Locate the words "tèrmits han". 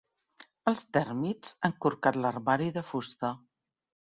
0.95-1.75